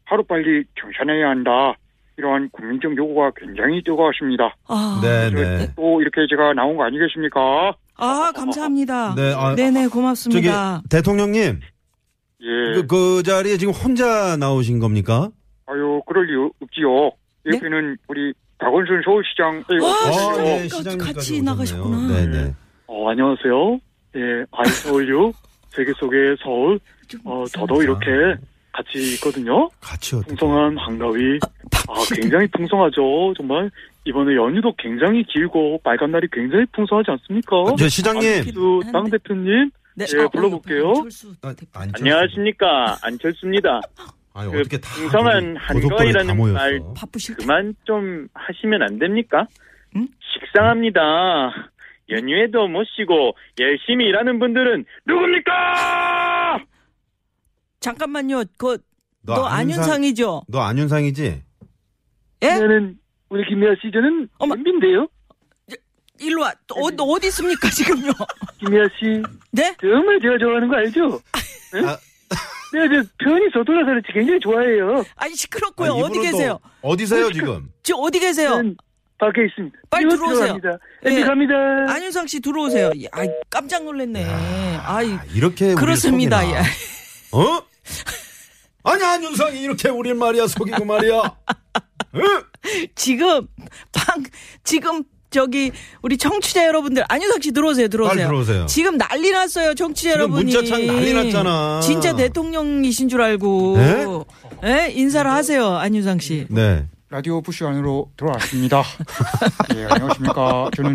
하루빨리 0.04 0.64
정산해야 0.80 1.28
한다. 1.28 1.74
이러한 2.16 2.50
국민적 2.50 2.96
요구가 2.96 3.32
굉장히 3.36 3.82
뜨거웠습니다. 3.82 4.54
아. 4.68 5.00
네네. 5.02 5.72
또 5.76 6.00
이렇게 6.00 6.26
제가 6.28 6.52
나온 6.52 6.76
거 6.76 6.84
아니겠습니까? 6.84 7.74
아, 7.96 8.32
감사합니다. 8.34 9.14
네, 9.14 9.34
아, 9.34 9.54
네네, 9.54 9.84
저기 9.84 9.92
고맙습니다. 9.92 10.82
대통령님 10.90 11.60
예. 12.42 12.72
그, 12.74 12.86
그 12.86 13.22
자리에 13.22 13.56
지금 13.56 13.72
혼자 13.72 14.36
나오신 14.36 14.78
겁니까? 14.78 15.30
아유, 15.66 16.02
그럴 16.06 16.26
리 16.26 16.34
없지요. 16.60 17.12
네? 17.44 17.56
옆에는 17.56 17.96
우리 18.08 18.34
박원순 18.62 19.02
서울시장. 19.04 19.64
예, 19.72 19.84
아, 19.84 20.08
어서 20.08 20.30
오세요. 20.32 20.44
네. 20.44 20.68
시장님까지 20.68 21.14
같이 21.14 21.42
나가셨구나. 21.42 22.08
네네. 22.08 22.54
어, 22.86 23.10
안녕하세요. 23.10 23.80
예, 24.16 24.44
아이서울유 24.52 25.32
세계 25.70 25.92
속의 25.98 26.36
서울. 26.42 26.78
어, 27.24 27.44
저도 27.46 27.82
이렇게 27.82 28.06
같이 28.72 29.14
있거든요. 29.14 29.68
같이 29.80 30.14
어떻게? 30.14 30.34
풍성한 30.34 30.78
한가위. 30.78 31.38
아, 31.88 31.94
굉장히 32.14 32.46
풍성하죠. 32.48 33.34
정말 33.36 33.70
이번에 34.04 34.34
연휴도 34.36 34.74
굉장히 34.78 35.24
길고 35.24 35.80
빨간 35.82 36.10
날이 36.12 36.26
굉장히 36.32 36.64
풍성하지 36.72 37.10
않습니까? 37.10 37.56
저 37.78 37.88
시장님. 37.88 38.52
또당 38.54 39.10
대표님. 39.10 39.70
네, 39.94 40.06
예, 40.08 40.26
불러볼게요. 40.32 40.88
안철수 40.88 41.34
아. 41.42 41.48
안철수. 41.74 41.94
안녕하십니까 42.00 42.96
안철수입니다. 43.02 43.80
아니 44.34 44.50
그 44.50 44.60
어떻게 44.60 44.78
다 44.78 44.88
풍성한 44.94 45.56
한가위라는. 45.58 46.52
말 46.52 46.80
바쁘실. 46.96 47.36
그만 47.36 47.74
좀 47.84 48.28
하시면 48.34 48.82
안 48.82 48.98
됩니까? 48.98 49.46
응? 49.96 50.08
식상합니다. 50.34 51.00
연휴에도 52.10 52.66
못 52.68 52.84
쉬고 52.96 53.32
열심히 53.60 54.06
일하는 54.06 54.38
분들은 54.38 54.84
누굽니까? 55.06 56.58
잠깐만요. 57.80 58.44
그, 58.58 58.78
너너 59.22 59.44
안윤상- 59.46 59.50
안윤상이죠? 59.50 60.42
너 60.48 60.60
안윤상이지? 60.60 61.42
예? 62.42 62.48
저는 62.48 62.96
우리 63.28 63.44
김미아 63.48 63.74
씨 63.80 63.90
저는 63.92 64.28
어머. 64.38 64.54
MB인데요. 64.54 65.08
일로 66.20 66.42
와. 66.42 66.52
또 66.66 66.74
어, 66.76 66.90
너 66.90 67.04
어디 67.04 67.26
있습니까, 67.28 67.68
지금요? 67.70 68.12
김미아 68.58 68.84
씨 68.98 69.22
네? 69.50 69.74
정말 69.80 70.20
제가 70.20 70.38
좋아하는 70.38 70.68
거 70.68 70.76
알죠? 70.76 71.20
네, 72.72 72.88
저 72.88 73.02
편이 73.24 73.46
서툴러서 73.52 73.86
그렇지 73.86 74.12
굉장히 74.12 74.40
좋아해요. 74.40 75.04
아니 75.16 75.34
시끄럽고요. 75.34 75.92
아, 75.92 75.94
어디 75.94 76.00
이분은 76.00 76.14
또 76.14 76.22
계세요? 76.22 76.60
어디세요 76.82 77.32
지금? 77.32 77.68
지금 77.82 78.00
어디 78.02 78.18
계세요? 78.18 78.48
저는 78.50 78.76
밖에 79.18 79.44
있습니다. 79.44 79.78
빨리 79.90 80.06
이거 80.06 80.16
들어오세요. 80.16 80.58
들어갑니다. 80.58 80.78
예. 81.06 81.10
네, 81.10 81.20
갑니다. 81.24 81.54
안윤상 81.88 82.26
씨 82.26 82.40
들어오세요. 82.40 82.90
아 83.12 83.22
깜짝 83.50 83.84
놀랐네. 83.84 84.24
아이 84.24 85.12
아, 85.12 85.24
이렇게 85.34 85.66
우리를 85.66 85.76
그렇습니다. 85.76 86.40
속이나. 86.40 86.58
예. 86.58 86.62
어? 87.32 87.62
아니 88.84 89.04
안윤상이 89.04 89.60
이렇게 89.62 89.88
우리 89.90 90.12
말이야 90.14 90.46
속이고 90.48 90.84
말이야. 90.84 91.22
응? 92.14 92.42
지금 92.94 93.46
방 93.92 94.22
지금 94.64 95.02
저기 95.32 95.72
우리 96.02 96.16
청취자 96.16 96.66
여러분들 96.66 97.04
안윤상 97.08 97.40
씨 97.40 97.52
들어오세요. 97.52 97.88
들어오세요. 97.88 98.16
빨리 98.16 98.26
들어오세요. 98.28 98.66
지금 98.66 98.96
난리 98.98 99.30
났어요. 99.32 99.74
청취자 99.74 100.10
지금 100.10 100.20
여러분이. 100.20 100.44
문자창 100.54 100.86
난리 100.86 101.12
났잖아. 101.14 101.80
진짜 101.82 102.14
대통령이신 102.14 103.08
줄 103.08 103.20
알고. 103.22 103.76
예? 104.64 104.90
인사를 104.92 105.28
하세요. 105.30 105.76
안윤상 105.76 106.20
씨. 106.20 106.46
네. 106.48 106.84
라디오 107.10 107.42
부시 107.42 107.64
안으로 107.64 108.10
들어왔습니다. 108.16 108.82
예, 109.76 109.84
안녕하십니까. 109.90 110.70
저는 110.76 110.94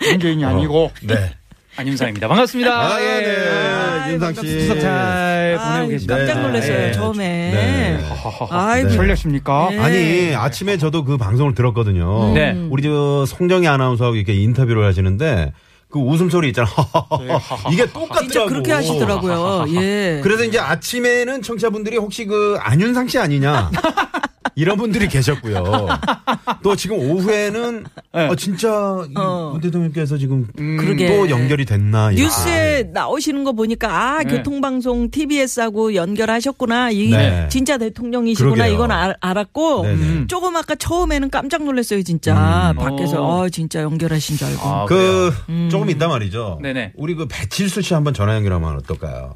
문재인이 0.00 0.44
아니고 0.44 0.90
네. 1.02 1.32
안윤상입니다. 1.76 2.26
반갑습니다. 2.26 2.94
아, 2.94 3.00
예. 3.00 3.20
네. 3.20 3.73
윤상 4.12 4.34
씨. 4.34 4.40
추석 4.42 4.80
잘 4.80 5.56
보내고 5.58 5.70
아이, 5.72 5.88
계십니다. 5.88 6.16
깜짝 6.16 6.40
놀랐어요. 6.42 6.76
네. 6.78 6.92
처음에. 6.92 7.24
네. 7.26 8.00
아이고. 8.50 8.88
네. 8.88 8.96
설렜습니까? 8.96 9.70
네. 9.70 9.78
아니 9.78 10.34
아침에 10.34 10.76
저도 10.76 11.04
그 11.04 11.16
방송을 11.16 11.54
들었거든요. 11.54 12.32
네. 12.34 12.52
우리 12.70 12.82
저 12.82 13.24
송정희 13.26 13.66
아나운서하고 13.66 14.16
이렇게 14.16 14.34
인터뷰를 14.34 14.84
하시는데 14.84 15.52
그 15.90 16.00
웃음소리 16.00 16.48
있잖아. 16.48 16.68
이게 17.70 17.86
똑같더라고. 17.86 18.20
진짜 18.22 18.44
그렇게 18.46 18.72
하시더라고요. 18.72 19.66
예. 19.80 20.20
그래서 20.24 20.42
이제 20.44 20.58
아침에는 20.58 21.42
청취자분들이 21.42 21.98
혹시 21.98 22.24
그 22.24 22.56
안윤상 22.60 23.06
씨 23.06 23.18
아니냐 23.18 23.70
이런 24.56 24.76
분들이 24.76 25.08
계셨고요. 25.08 25.88
또 26.62 26.76
지금 26.76 26.98
오후에는 26.98 27.84
어, 28.12 28.34
진짜 28.36 28.68
이 29.08 29.14
어. 29.16 29.50
문 29.52 29.60
대통령께서 29.60 30.16
지금 30.16 30.46
그러게. 30.56 31.06
또 31.08 31.28
연결이 31.30 31.64
됐나 31.64 32.12
이렇게. 32.12 32.22
뉴스에 32.24 32.90
나오시는 32.92 33.44
거 33.44 33.52
보니까 33.52 33.88
아 33.90 34.22
네. 34.22 34.36
교통방송 34.36 35.10
TBS하고 35.10 35.94
연결하셨구나 35.94 36.90
이 36.90 37.10
네. 37.10 37.48
진짜 37.50 37.78
대통령이시구나 37.78 38.54
그러게요. 38.54 38.74
이건 38.74 38.90
알, 38.90 39.16
알았고 39.20 39.82
네네. 39.82 40.26
조금 40.28 40.56
아까 40.56 40.74
처음에는 40.74 41.30
깜짝 41.30 41.64
놀랐어요 41.64 42.02
진짜 42.02 42.72
음. 42.72 42.76
밖에서 42.76 43.22
어. 43.22 43.34
어 43.34 43.48
진짜 43.48 43.82
연결하신 43.82 44.36
줄 44.36 44.46
알고 44.48 44.62
아, 44.62 44.84
그 44.86 45.32
음. 45.48 45.68
조금 45.70 45.90
이따 45.90 46.08
말이죠. 46.08 46.58
네네. 46.62 46.92
우리 46.96 47.14
그 47.14 47.26
배칠수 47.26 47.82
씨 47.82 47.94
한번 47.94 48.14
전화 48.14 48.34
연결하면 48.36 48.76
어떨까요? 48.76 49.34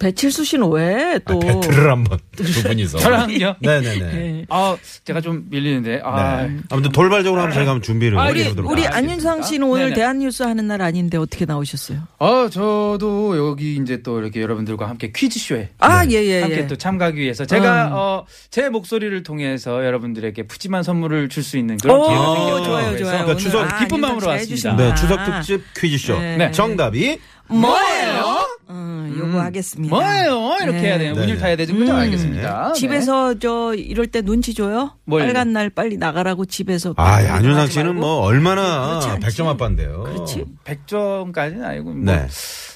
배칠수 0.00 0.44
씨는 0.44 0.70
왜 0.72 1.14
아, 1.14 1.18
또 1.28 1.38
배틀을 1.38 1.90
한번 1.90 2.18
두 2.34 2.42
분이서. 2.62 2.98
저랑요? 2.98 3.54
네네네. 3.60 3.98
네. 3.98 4.46
아, 4.48 4.74
제가 5.04 5.20
좀 5.20 5.44
밀리는데. 5.50 6.00
아, 6.02 6.42
네. 6.46 6.56
아무튼 6.70 6.90
돌발적으로 6.90 7.42
한번 7.42 7.54
저희가 7.54 7.72
한번 7.72 7.82
준비를 7.82 8.18
아, 8.18 8.28
우리 8.30 8.44
해보도록 8.44 8.70
우리 8.72 8.82
하겠습니다. 8.84 8.96
안윤상 9.12 9.42
씨는 9.42 9.68
오늘 9.68 9.84
네네. 9.84 9.94
대한뉴스 9.96 10.42
하는 10.42 10.66
날 10.66 10.80
아닌데 10.80 11.18
어떻게 11.18 11.44
나오셨어요? 11.44 11.98
어, 12.18 12.48
저도 12.48 13.36
여기 13.36 13.76
이제 13.76 14.02
또 14.02 14.18
이렇게 14.20 14.40
여러분들과 14.40 14.88
함께 14.88 15.12
퀴즈쇼에 15.14 15.68
아 15.78 16.04
네. 16.06 16.12
예예 16.14 16.36
예. 16.38 16.40
함께 16.40 16.66
또 16.66 16.76
참가하기 16.76 17.20
위해서 17.20 17.44
제가 17.44 17.88
음. 17.88 17.92
어, 17.92 18.24
제 18.50 18.70
목소리를 18.70 19.22
통해서 19.22 19.84
여러분들에게 19.84 20.44
푸짐한 20.46 20.82
선물을 20.82 21.28
줄 21.28 21.40
수 21.44 21.56
있는 21.58 21.76
그런 21.78 21.98
오, 22.00 22.06
기회가 22.06 22.34
생겼어요. 22.34 22.64
좋아요 22.64 22.96
좋아요. 22.98 23.24
그러니까 23.24 23.36
추석 23.36 23.62
아, 23.72 23.78
기쁜 23.78 24.00
마음으로 24.00 24.20
씨 24.20 24.26
왔습니다. 24.28 24.76
네, 24.76 24.94
추석 24.94 25.24
특집 25.24 25.62
퀴즈쇼. 25.74 26.18
네. 26.18 26.50
정답이 26.52 27.18
뭐예요? 27.48 28.39
어, 28.72 29.10
요거 29.18 29.40
하겠습니다. 29.40 29.94
뭐예요? 29.94 30.56
이렇게 30.62 30.78
네. 30.80 30.86
해야 30.86 30.98
돼요. 30.98 31.14
네, 31.14 31.26
네. 31.26 31.36
타야 31.36 31.56
되죠. 31.56 31.74
그죠? 31.74 31.92
음. 31.92 31.96
알겠습니다. 31.96 32.68
네. 32.68 32.78
집에서 32.78 33.38
저 33.38 33.74
이럴 33.74 34.06
때 34.06 34.22
눈치 34.22 34.54
줘요? 34.54 34.92
뭘요? 35.04 35.24
빨간 35.24 35.52
날 35.52 35.70
빨리 35.70 35.96
나가라고 35.96 36.44
집에서. 36.44 36.94
아, 36.96 37.14
안윤상 37.16 37.66
씨는 37.66 37.86
말고. 37.86 38.00
뭐 38.00 38.20
얼마나. 38.20 39.00
100점 39.20 39.46
아빠인데요. 39.46 40.04
그렇지. 40.04 40.44
100점까지는 40.64 41.64
아니고 41.64 41.90
뭐 41.92 42.04
네. 42.04 42.26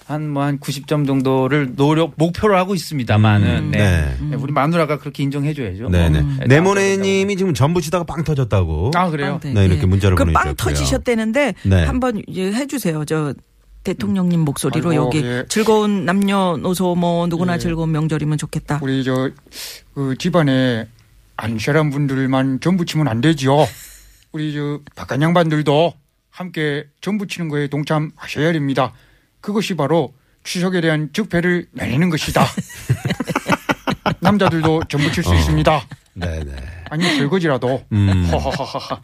한뭐 0.07 0.43
한 0.43 0.59
90점 0.59 1.07
정도를 1.07 1.77
노력 1.77 2.15
목표로 2.17 2.57
하고 2.57 2.75
있습니다만은 2.75 3.57
음, 3.57 3.71
네. 3.71 3.79
네. 3.79 4.17
네, 4.31 4.37
우리 4.37 4.53
마누라가 4.53 4.99
그렇게 4.99 5.23
인정해 5.23 5.55
줘야죠. 5.55 5.89
네네. 5.89 6.21
뭐. 6.21 6.35
네, 6.41 6.47
네모네 6.47 6.97
님이 6.99 7.37
지금 7.37 7.55
전부 7.55 7.81
치다가 7.81 8.05
빵 8.05 8.23
터졌다고. 8.25 8.91
아 8.95 9.09
그래요? 9.11 9.39
빵 9.43 9.55
네, 9.55 9.65
이렇게 9.65 9.87
문자를 9.87 10.17
그빵 10.17 10.33
보내 10.33 10.55
주셨고요. 10.55 10.55
터지셨다는데 10.57 11.55
네. 11.63 11.85
한번 11.85 12.21
이제 12.27 12.53
해주세요. 12.53 13.05
저 13.07 13.33
대통령님 13.85 14.41
목소리로 14.41 14.91
아이고, 14.91 15.05
여기 15.07 15.23
예. 15.23 15.45
즐거운 15.49 16.05
남녀노소 16.05 16.95
뭐 16.97 17.27
누구나 17.27 17.55
예. 17.55 17.59
즐거운 17.59 17.93
명절이면 17.93 18.39
좋겠다. 18.39 18.81
우리 18.83 19.05
저 19.05 19.31
그 19.95 20.17
집안에 20.19 20.89
안 21.37 21.59
사람 21.59 21.91
분들만 21.91 22.61
전 22.61 22.77
부 22.77 22.85
치면 22.85 23.07
안 23.09 23.21
되지요. 23.21 23.67
우리 24.33 24.53
저 24.55 24.81
바깥 24.97 25.21
양반들도 25.23 25.95
함께 26.31 26.87
전 27.01 27.19
부 27.19 27.27
치는 27.29 27.49
거에 27.49 27.69
동참하셔야 27.69 28.53
됩니다. 28.53 28.93
그것이 29.41 29.77
바로 29.77 30.15
추석에 30.43 30.81
대한 30.81 31.11
적폐를 31.13 31.67
날리는 31.73 32.11
것이다. 32.11 32.45
남자들도 34.21 34.83
전 34.89 35.01
부 35.01 35.11
칠 35.13 35.23
수 35.23 35.31
어. 35.31 35.35
있습니다. 35.35 35.87
네네. 36.15 36.53
아니 36.91 37.05
설거지라도. 37.17 37.85
음. 37.93 38.25
허허허허. 38.33 39.01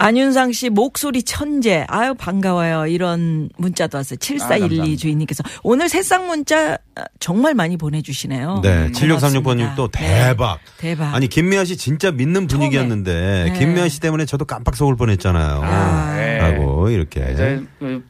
아, 0.00 0.06
안윤상 0.06 0.52
씨 0.52 0.70
목소리 0.70 1.22
천재. 1.22 1.84
아유 1.88 2.14
반가워요. 2.14 2.86
이런 2.86 3.50
문자도 3.58 3.98
왔어요. 3.98 4.16
7412 4.18 4.68
감사합니다. 4.68 5.00
주인님께서 5.00 5.44
오늘 5.62 5.88
새싹 5.88 6.26
문자 6.26 6.78
정말 7.18 7.54
많이 7.54 7.76
보내주시네요. 7.76 8.60
네, 8.62 8.86
음, 8.86 8.92
7636번님 8.92 9.42
고맙습니다. 9.42 9.74
또 9.76 9.88
네. 9.88 10.24
대박. 10.28 10.58
대박. 10.78 11.14
아니, 11.14 11.28
김미아 11.28 11.64
씨 11.64 11.76
진짜 11.76 12.10
믿는 12.10 12.46
분위기였는데, 12.46 13.50
네. 13.52 13.58
김미아 13.58 13.88
씨 13.88 14.00
때문에 14.00 14.24
저도 14.24 14.44
깜빡 14.46 14.76
속을 14.76 14.96
뻔했잖아요. 14.96 15.60
아. 15.62 16.16
네. 16.16 16.38
라고, 16.38 16.88
이렇게. 16.88 17.60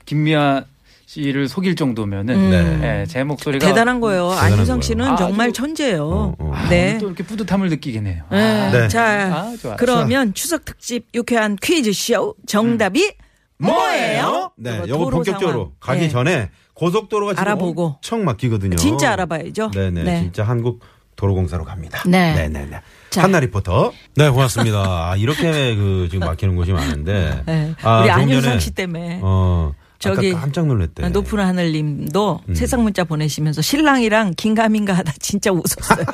김미아 0.07 0.65
씨를 1.11 1.49
속일 1.49 1.75
정도면은 1.75 2.35
음. 2.37 2.51
네. 2.53 2.77
네, 2.77 3.07
제 3.07 3.25
목소리가 3.25 3.67
대단한 3.67 3.99
거예요. 3.99 4.29
대단한 4.31 4.53
안윤상 4.53 4.81
씨는 4.81 5.05
거예요. 5.07 5.17
정말 5.17 5.49
아주- 5.49 5.55
천재예요. 5.55 6.05
어, 6.09 6.35
어. 6.39 6.53
아, 6.55 6.69
네. 6.69 6.91
오늘 6.91 6.99
또 7.01 7.07
이렇게 7.09 7.25
뿌듯함을 7.25 7.69
느끼겠네요. 7.69 8.23
네. 8.31 8.71
네. 8.71 8.89
자, 8.89 9.03
아, 9.35 9.57
좋아. 9.61 9.75
그러면 9.75 10.35
추석 10.35 10.65
특집 10.65 11.09
유쾌한 11.13 11.57
퀴즈 11.61 11.93
쇼 11.93 12.37
정답이 12.47 13.13
뭐예요? 13.59 14.53
네, 14.57 14.79
요거 14.87 15.05
도로 15.05 15.11
본격적으로 15.17 15.53
상황. 15.53 15.71
가기 15.81 16.01
네. 16.03 16.09
전에 16.09 16.51
고속도로가 16.75 17.33
지금 17.33 17.41
알아보고. 17.43 17.87
엄청 17.97 18.25
막히거든요. 18.25 18.77
진짜 18.77 19.13
알아봐야죠. 19.13 19.73
네네, 19.75 20.05
네. 20.05 20.21
진짜 20.21 20.45
한국 20.45 20.79
도로공사로 21.17 21.65
갑니다. 21.65 22.05
네. 22.07 22.35
네네네. 22.35 22.81
자. 23.11 23.23
한나 23.25 23.41
리포터. 23.41 23.93
네, 24.15 24.31
고맙습니다. 24.31 25.11
아, 25.11 25.17
이렇게 25.17 25.75
그 25.75 26.07
지금 26.09 26.25
막히는 26.29 26.55
곳이 26.55 26.71
많은데. 26.71 27.43
네. 27.47 27.75
아, 27.83 27.99
우리 28.03 28.07
좀 28.09 28.17
안윤상 28.21 28.43
전에, 28.43 28.59
씨 28.61 28.71
때문에. 28.71 29.19
어, 29.23 29.73
저기 30.01 30.31
아까 30.31 30.41
깜짝 30.41 30.67
놀랐대. 30.67 31.11
높은 31.11 31.39
하늘님도 31.39 32.41
음. 32.49 32.55
세상 32.55 32.83
문자 32.83 33.05
보내시면서 33.05 33.61
신랑이랑 33.61 34.33
긴가민가 34.35 34.95
하다 34.95 35.13
진짜 35.21 35.53
웃었어요. 35.53 36.07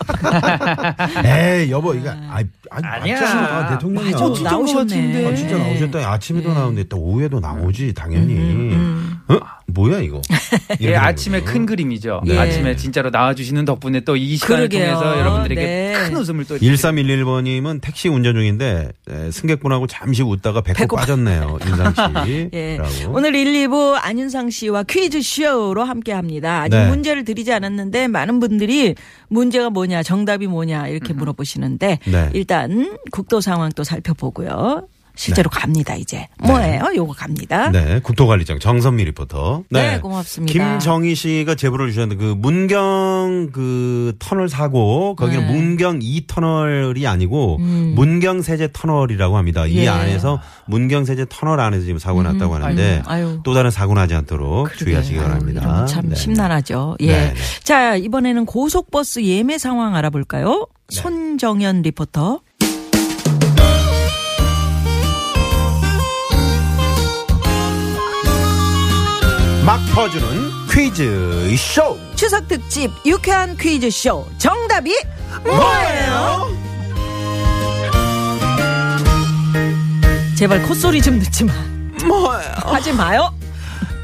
에이, 1.24 1.70
여보, 1.70 1.94
이거, 1.94 2.10
아, 2.10 2.42
아, 2.70 2.80
아니야. 2.82 3.20
맞잖아. 3.20 3.42
아, 3.46 3.68
대통령이야. 3.70 4.10
맞아, 4.12 4.34
진짜 4.34 4.50
나오셨네. 4.50 5.26
아, 5.26 5.34
진짜 5.36 5.56
나오셨다. 5.58 6.12
아침에도 6.12 6.52
나오는데 6.52 6.84
또 6.88 6.98
오후에도 6.98 7.38
나오지, 7.38 7.94
당연히. 7.94 8.34
음, 8.34 9.20
어? 9.28 9.38
뭐야, 9.68 10.00
이거? 10.00 10.22
예, 10.80 10.94
아침에 10.94 11.40
큰. 11.42 11.66
그림이죠. 11.66 12.20
네. 12.24 12.38
아침에 12.38 12.76
진짜로 12.76 13.10
나와주시는 13.10 13.64
덕분에 13.64 14.00
또 14.00 14.16
이 14.16 14.36
시간을 14.36 14.68
그러게요. 14.68 14.94
통해서 14.98 15.18
여러분들에게 15.18 15.60
네. 15.60 15.92
큰 16.08 16.16
웃음을 16.16 16.44
또 16.44 16.56
1311번님은 16.58 17.80
택시 17.82 18.08
운전 18.08 18.34
중인데 18.34 18.90
에, 19.10 19.30
승객분하고 19.30 19.86
잠시 19.88 20.22
웃다가 20.22 20.60
배꼽, 20.62 20.78
배꼽. 20.78 20.96
빠졌네요. 20.96 21.58
인상 21.66 21.94
씨. 22.26 22.48
예. 22.54 22.78
오늘 23.08 23.34
1, 23.34 23.68
2부 23.68 23.98
안윤상 24.00 24.50
씨와 24.50 24.84
퀴즈 24.84 25.20
쇼로 25.22 25.82
함께 25.84 26.12
합니다. 26.12 26.62
아직 26.62 26.76
네. 26.76 26.88
문제를 26.88 27.24
드리지 27.24 27.52
않았는데 27.52 28.08
많은 28.08 28.38
분들이 28.40 28.94
문제가 29.28 29.70
뭐냐, 29.70 30.02
정답이 30.02 30.46
뭐냐 30.46 30.88
이렇게 30.88 31.12
물어보시는데 31.12 31.98
네. 32.04 32.30
일단 32.32 32.96
국도 33.10 33.40
상황 33.40 33.70
또 33.74 33.82
살펴보고요. 33.84 34.86
실제로 35.16 35.50
갑니다, 35.50 35.94
이제. 35.96 36.28
뭐예요? 36.38 36.90
요거 36.94 37.14
갑니다. 37.14 37.70
네, 37.70 38.00
국토관리청 38.00 38.58
정선미 38.58 39.04
리포터. 39.06 39.64
네, 39.70 39.98
고맙습니다. 40.00 40.52
김정희 40.52 41.14
씨가 41.14 41.54
제보를 41.54 41.88
주셨는데 41.90 42.22
그 42.22 42.34
문경 42.38 43.50
그 43.52 44.14
터널 44.18 44.48
사고 44.48 45.16
거기는 45.16 45.46
네. 45.46 45.52
문경 45.52 45.98
2 46.02 46.26
터널이 46.26 47.06
아니고 47.06 47.56
음. 47.60 47.92
문경새재 47.96 48.68
터널이라고 48.72 49.36
합니다. 49.36 49.66
이 49.66 49.78
예. 49.78 49.88
안에서 49.88 50.40
문경새재 50.66 51.26
터널 51.28 51.60
안에서 51.60 51.84
지금 51.84 51.98
사고 51.98 52.22
났다고 52.22 52.54
하는데 52.54 53.02
아유. 53.06 53.40
또 53.42 53.54
다른 53.54 53.70
사고 53.70 53.94
나지 53.94 54.14
않도록 54.14 54.66
그러게. 54.66 54.84
주의하시기 54.84 55.18
아유, 55.18 55.24
바랍니다. 55.24 55.60
이런 55.62 55.76
거참 55.80 56.08
네. 56.10 56.14
심란하죠. 56.14 56.96
예. 57.00 57.06
네, 57.06 57.34
네. 57.34 57.34
자, 57.64 57.96
이번에는 57.96 58.44
고속버스 58.46 59.22
예매 59.22 59.58
상황 59.58 59.94
알아볼까요? 59.96 60.66
네. 60.88 61.00
손정현 61.00 61.82
리포터. 61.82 62.40
막 69.96 70.10
터주는 70.10 70.50
퀴즈 70.70 71.56
쇼. 71.56 71.98
추석 72.14 72.46
특집 72.46 72.90
유쾌한 73.06 73.56
퀴즈 73.56 73.90
쇼 73.90 74.26
정답이 74.36 74.94
뭐예요? 75.42 76.50
제발 80.36 80.62
콧소리 80.64 81.00
좀 81.00 81.18
듣지 81.18 81.44
마. 81.44 81.54
뭐예요? 82.06 82.52
하지 82.66 82.92
마요. 82.92 83.35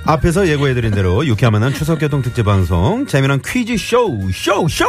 앞에서 0.05 0.49
예고해드린 0.49 0.91
대로 0.93 1.25
유쾌한 1.27 1.53
만남 1.53 1.73
추석 1.73 2.01
교통 2.01 2.23
특집 2.23 2.45
방송 2.45 3.07
재미난 3.07 3.41
퀴즈 3.41 3.77
쇼, 3.77 4.19
쇼, 4.33 4.67
쇼! 4.69 4.85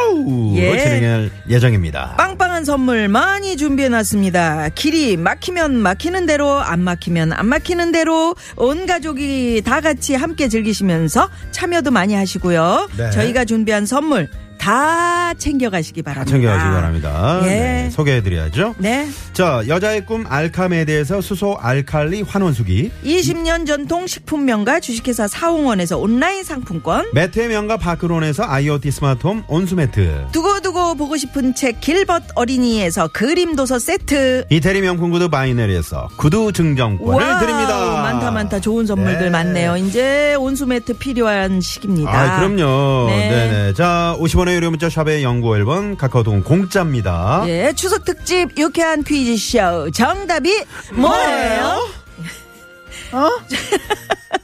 예. 0.55 0.77
진행할 0.79 1.31
예정입니다. 1.47 2.15
빵빵한 2.17 2.65
선물 2.65 3.07
많이 3.07 3.55
준비해놨습니다. 3.55 4.69
길이 4.69 5.15
막히면 5.17 5.77
막히는 5.77 6.25
대로, 6.25 6.59
안 6.59 6.81
막히면 6.81 7.33
안 7.33 7.45
막히는 7.45 7.91
대로, 7.91 8.35
온 8.55 8.87
가족이 8.87 9.61
다 9.63 9.81
같이 9.81 10.15
함께 10.15 10.47
즐기시면서 10.47 11.29
참여도 11.51 11.91
많이 11.91 12.15
하시고요. 12.15 12.89
네. 12.97 13.11
저희가 13.11 13.45
준비한 13.45 13.85
선물 13.85 14.29
다 14.63 15.33
챙겨가시기 15.33 16.03
바랍니다. 16.03 16.31
챙겨가시기 16.31 16.71
바랍니다. 16.71 17.41
예. 17.43 17.47
네, 17.47 17.89
소개해드려야죠. 17.89 18.75
네. 18.77 19.09
자, 19.33 19.61
여자의 19.67 20.05
꿈 20.05 20.23
알카메드에서 20.25 21.19
수소 21.19 21.57
알칼리 21.59 22.21
환원수기. 22.21 22.91
20년 23.03 23.67
전통 23.67 24.07
식품 24.07 24.45
명가 24.45 24.79
주식회사 24.79 25.27
사옹원에서 25.27 25.97
온라인 25.97 26.45
상품권. 26.45 27.07
매트의 27.13 27.49
명가 27.49 27.75
바크론에서 27.75 28.45
IoT 28.45 28.89
스마트홈 28.89 29.43
온수매트. 29.49 30.27
두고두고 30.31 30.95
보고 30.95 31.17
싶은 31.17 31.55
책 31.55 31.81
길벗 31.81 32.23
어린이에서 32.35 33.09
그림 33.09 33.57
도서 33.57 33.79
세트. 33.79 34.45
이태리 34.49 34.79
명품 34.79 35.11
구두 35.11 35.27
바이네르에서 35.27 36.07
구두 36.15 36.53
증정권을 36.53 37.27
와우, 37.27 37.39
드립니다. 37.41 38.01
많다 38.01 38.31
많다 38.31 38.61
좋은 38.61 38.85
선물들 38.85 39.23
네. 39.23 39.29
많네요. 39.29 39.75
이제 39.75 40.35
온수매트 40.35 40.99
필요한 40.99 41.59
시기입니다. 41.59 42.11
아, 42.11 42.39
그럼요. 42.39 43.07
네. 43.09 43.29
네. 43.29 43.51
네 43.51 43.73
자, 43.73 44.15
50원의 44.19 44.52
유료 44.55 44.69
문자 44.69 44.89
샵의 44.89 45.23
연구 45.23 45.49
1번 45.49 45.97
카카오톡은 45.97 46.43
공짜입니다. 46.43 47.43
예, 47.47 47.73
추석 47.75 48.05
특집 48.05 48.49
유쾌한 48.57 49.03
퀴즈쇼 49.03 49.91
정답이 49.91 50.63
뭐예요? 50.93 51.87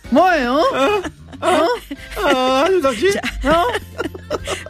뭐예요? 0.10 0.62
아, 1.42 2.66
윤석 2.70 2.96
씨. 2.96 3.12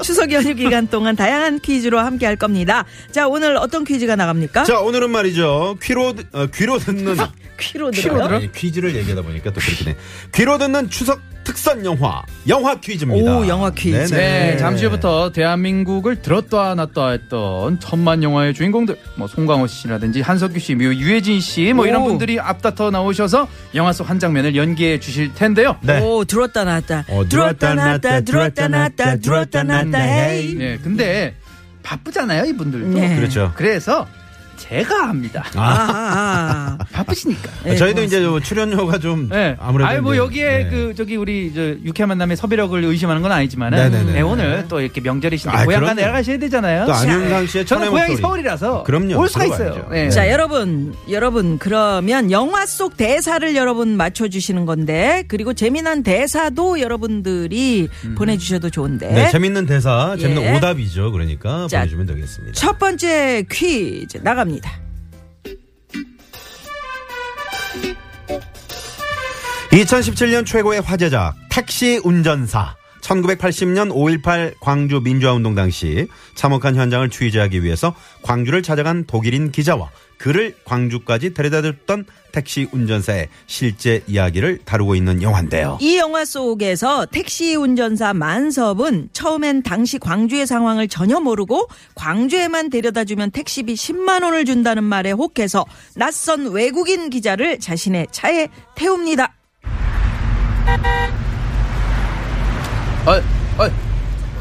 추석 0.04 0.32
연휴 0.32 0.54
기간 0.54 0.88
동안 0.88 1.16
다양한 1.16 1.60
퀴즈로 1.60 2.00
함께 2.00 2.26
할 2.26 2.36
겁니다. 2.36 2.86
자, 3.12 3.28
오늘 3.28 3.58
어떤 3.58 3.84
퀴즈가 3.84 4.16
나갑니까? 4.16 4.64
자, 4.66 4.80
오늘은 4.80 5.10
말이죠. 5.10 5.78
귀로, 5.82 6.14
듣- 6.14 6.28
어, 6.34 6.46
귀로 6.54 6.78
듣는. 6.80 7.18
퀴로 7.60 7.92
들어요? 7.92 8.36
아니, 8.36 8.52
퀴즈를 8.52 8.96
얘기하다 8.96 9.22
보니까 9.24 9.52
또 9.52 9.60
그렇게 9.60 9.84
돼. 9.86 9.98
귀로 10.34 10.58
듣는 10.58 10.90
추석 10.90 11.20
특선 11.50 11.84
영화. 11.84 12.22
영화 12.48 12.76
퀴즈입니다. 12.76 13.38
오, 13.38 13.48
영화 13.48 13.72
퀴즈. 13.72 14.14
네, 14.14 14.56
잠시 14.58 14.86
후부터 14.86 15.32
대한민국을 15.32 16.22
들었다 16.22 16.76
놨다 16.76 17.10
했던 17.10 17.80
천만 17.80 18.22
영화의 18.22 18.54
주인공들, 18.54 18.96
뭐 19.16 19.28
송강호 19.28 19.66
씨라든지 19.66 20.22
한석규 20.22 20.60
씨, 20.60 20.76
뭐 20.76 20.86
유해진 20.86 21.40
씨, 21.40 21.74
뭐 21.74 21.88
이런 21.88 22.04
오. 22.04 22.06
분들이 22.06 22.40
앞다퉈 22.40 22.92
나오셔서 22.92 23.48
영화 23.74 23.92
속 23.94 24.10
한 24.10 24.20
장면을 24.20 24.56
연기해 24.56 25.00
주실 25.00 25.34
텐데요. 25.34 25.76
네. 25.82 26.00
오, 26.02 26.24
들었다 26.24 26.64
놨다. 26.66 27.06
어, 27.10 27.28
들었다 27.28 27.74
놨다, 27.74 28.22
들었다 28.22 28.68
놨다, 28.68 29.16
들었다 29.18 29.64
놨다, 29.64 30.00
헤이. 30.00 30.54
네, 30.56 30.78
근데 30.84 31.36
바쁘잖아요, 31.82 32.46
이분들도. 32.46 33.00
네. 33.00 33.16
그렇죠. 33.16 33.52
그래서 33.56 34.08
제가 34.60 35.08
합니다. 35.08 35.44
아, 35.56 35.62
아, 35.62 36.78
아. 36.80 36.86
바쁘시니까. 36.92 37.50
네, 37.64 37.76
저희도 37.76 38.04
이제 38.04 38.22
저 38.22 38.40
출연료가 38.40 39.00
좀 39.00 39.30
네. 39.30 39.56
아무래도 39.60 39.90
아니 39.90 40.02
뭐 40.02 40.14
이제, 40.14 40.20
여기에 40.22 40.46
네. 40.46 40.70
그 40.70 40.94
저기 40.96 41.16
우리 41.16 41.52
저 41.54 41.62
유쾌한 41.62 42.10
만남의 42.10 42.38
섭외력을 42.38 42.84
의심하는 42.84 43.22
건 43.22 43.32
아니지만은 43.32 43.92
네네네. 43.92 44.12
네, 44.14 44.22
오늘 44.22 44.66
또 44.68 44.82
이렇게 44.82 45.02
명절이신데 45.02 45.56
아, 45.56 45.66
고향가 45.66 45.86
그럼요. 45.94 46.02
내려가셔야 46.02 46.38
되잖아요. 46.38 46.86
또 46.86 46.94
안윤상 46.94 47.48
씨의 47.48 47.66
저는 47.66 47.90
고향이 47.90 48.10
목소리. 48.12 48.22
서울이라서 48.22 48.84
그럼요. 48.84 49.18
올 49.20 49.28
수가. 49.28 49.46
있어요. 49.46 49.88
네. 49.90 50.10
자, 50.10 50.30
여러분, 50.30 50.94
여러분, 51.10 51.58
그러면 51.58 52.30
영화 52.32 52.66
속 52.66 52.98
대사를 52.98 53.56
여러분 53.56 53.96
맞춰주시는 53.98 54.66
건데, 54.66 55.24
그리고 55.28 55.54
재미난 55.54 56.04
대사도 56.04 56.80
여러분들이 56.82 57.88
보내주셔도 58.16 58.70
좋은데. 58.70 59.08
네, 59.08 59.30
재밌는 59.32 59.66
대사, 59.66 60.16
재밌는 60.20 60.44
예. 60.44 60.58
오답이죠. 60.58 61.12
그러니까 61.12 61.68
자, 61.70 61.80
보내주면 61.80 62.06
되겠습니다. 62.08 62.54
첫 62.60 62.78
번째 62.78 63.46
퀴즈 63.50 64.20
나갑니다. 64.22 64.49
2017년 69.72 70.46
최고의 70.46 70.82
화제작 70.82 71.36
택시 71.50 72.00
운전사. 72.04 72.76
1980년 73.02 73.92
5.18 73.92 74.56
광주 74.60 75.00
민주화운동 75.00 75.56
당시 75.56 76.08
참혹한 76.36 76.76
현장을 76.76 77.10
취재하기 77.10 77.64
위해서 77.64 77.96
광주를 78.22 78.62
찾아간 78.62 79.06
독일인 79.06 79.52
기자와 79.52 79.90
그를 80.20 80.54
광주까지 80.66 81.34
데려다 81.34 81.62
줬던 81.62 82.06
택시 82.32 82.68
운전사의 82.72 83.30
실제 83.48 84.04
이야기를 84.06 84.60
다루고 84.66 84.94
있는 84.94 85.24
영화인데요. 85.24 85.80
이 85.82 85.98
영화 85.98 86.26
속에서 86.26 87.06
택시 87.08 87.56
운전사 87.56 88.14
만섭은 88.14 89.10
처음엔 89.14 89.64
당시 89.64 89.98
광주의 89.98 90.46
상황을 90.46 90.90
전혀 90.90 91.20
모르고 91.20 91.68
광주에만 91.96 92.70
데려다 92.70 93.06
주면 93.06 93.32
택시비 93.32 93.74
10만 93.74 94.24
원을 94.24 94.46
준다는 94.46 94.84
말에 94.84 95.12
혹해서 95.12 95.66
낯선 95.96 96.52
외국인 96.52 97.10
기자를 97.10 97.60
자신의 97.60 98.08
차에 98.12 98.50
태웁니다. 98.76 99.34
어, 103.06 103.64
어, 103.64 103.72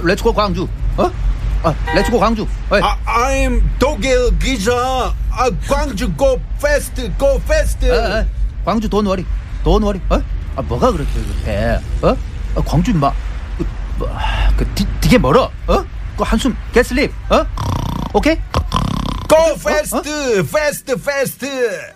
Let's 0.03 0.26
go 0.26 0.35
광주. 0.35 0.67
어? 0.97 1.11
아, 1.63 1.75
Let's 1.95 2.12
go 2.12 2.19
광주. 2.19 2.43
어, 2.43 2.77
아, 2.83 2.99
I'm 3.07 3.63
독일 3.79 4.37
기자. 4.41 5.15
아, 5.39 5.49
광주 5.69 6.13
go 6.17 6.41
fast, 6.57 7.01
go 7.17 7.37
fast. 7.37 7.89
어, 7.89 7.95
어, 7.95 8.27
광주 8.65 8.89
Don't 8.89 9.07
worry. 9.07 9.25
Don't 9.63 9.85
worry. 9.85 10.01
어? 10.11 10.21
아, 10.57 10.63
뭐가 10.63 10.91
그렇게 10.91 11.13
급해? 11.13 11.79
어? 12.03 12.17
아, 12.57 12.63
광주 12.67 12.91
인마. 12.91 13.13
그, 13.57 13.65
뭐, 14.01 14.09
아, 14.11 14.53
그 14.57 14.67
디, 14.75 14.85
되게 15.01 15.17
멀어. 15.17 15.45
어? 15.69 15.85
그 16.17 16.25
한숨 16.25 16.57
get 16.73 16.86
sleep. 16.86 17.13
어? 17.31 17.47
오케이? 18.13 18.37
Go 19.29 19.37
fast, 19.55 20.09
fast, 20.41 20.93
fast. 20.93 21.47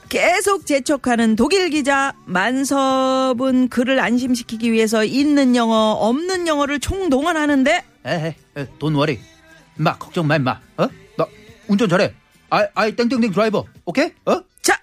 계속 0.09 0.64
재촉하는 0.64 1.35
독일 1.35 1.70
기자 1.70 2.12
만섭은 2.26 3.70
그를 3.70 3.98
안심시키기 3.98 4.70
위해서 4.70 5.02
있는 5.02 5.57
영어 5.57 5.92
없는 5.98 6.46
영어를 6.46 6.78
총동원하는데 6.78 7.83
에헤, 8.05 8.37
에, 8.59 8.66
돈 8.78 8.94
워리. 8.94 9.18
인마 9.78 9.96
걱정 9.96 10.28
마 10.28 10.37
인마. 10.37 10.61
어? 10.76 10.87
나 11.16 11.26
운전 11.66 11.88
잘해. 11.88 12.12
아이 12.53 12.67
아이 12.75 12.95
땡땡땡 12.95 13.33
드라이버. 13.33 13.65
오케이? 13.87 14.11
어? 14.27 14.43
자 14.61 14.79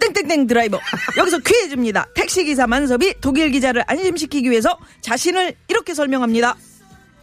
땡땡땡 0.00 0.48
드라이버 0.48 0.80
여기서 1.16 1.38
퀴즈입니다. 1.38 2.06
택시기사 2.16 2.66
만섭이 2.66 3.14
독일 3.20 3.52
기자를 3.52 3.84
안심시키기 3.86 4.50
위해서 4.50 4.76
자신을 5.00 5.54
이렇게 5.68 5.94
설명합니다. 5.94 6.56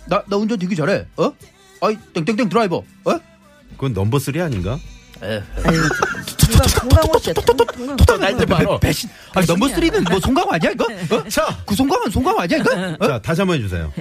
나 0.08 0.24
나 0.30 0.38
운전 0.38 0.58
되게 0.58 0.74
잘해. 0.76 1.06
어? 1.18 1.34
I 1.82 1.98
땡땡땡 2.14 2.48
드라이버. 2.48 2.78
어? 2.78 3.20
그건 3.72 3.92
넘버 3.94 4.18
3 4.18 4.40
아닌가? 4.40 4.80
송강호 6.80 7.20
씨 7.20 7.34
날때 8.18 8.46
말어. 8.46 8.80
배신. 8.80 9.10
아니 9.36 9.46
넘버 9.46 9.68
3는 9.68 10.10
뭐 10.10 10.20
송강호 10.22 10.52
아니야 10.54 10.72
이거? 10.72 10.86
어? 10.86 11.28
자, 11.28 11.46
그 11.66 11.76
송강호는 11.76 12.12
송강호 12.12 12.40
아니야 12.40 12.60
이거? 12.60 12.72
어? 12.74 13.08
자 13.08 13.20
다시 13.22 13.42
한번 13.42 13.58
해주세요. 13.58 13.92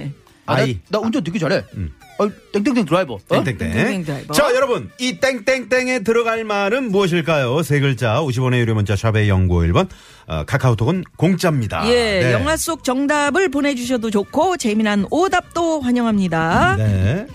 아, 0.47 0.65
나. 0.65 0.73
나 0.89 0.99
운전 0.99 1.23
되게 1.23 1.37
잘해. 1.37 1.63
음. 1.75 1.93
어, 2.19 2.27
땡땡땡 2.53 2.85
드라이버. 2.85 3.15
어? 3.15 3.19
땡땡땡 3.29 3.57
땡땡땡. 3.57 4.03
드라이버. 4.05 4.33
자, 4.33 4.53
여러분, 4.55 4.89
이 4.99 5.19
땡땡땡에 5.19 5.99
들어갈 5.99 6.43
말은 6.43 6.89
무엇일까요? 6.91 7.61
세 7.61 7.79
글자, 7.79 8.19
50원의 8.21 8.57
유료 8.59 8.73
문자 8.73 8.95
샵의 8.95 9.29
연구 9.29 9.57
1번, 9.59 9.87
어, 10.25 10.43
카카오톡은 10.45 11.03
공짜입니다. 11.17 11.87
예, 11.89 12.21
네. 12.23 12.33
영화 12.33 12.57
속 12.57 12.83
정답을 12.83 13.49
보내주셔도 13.49 14.09
좋고 14.09 14.57
재미난 14.57 15.05
오답도 15.11 15.81
환영합니다. 15.81 16.75
네. 16.77 17.27